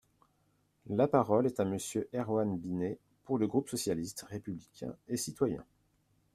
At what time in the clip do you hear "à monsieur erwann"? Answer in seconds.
1.59-2.57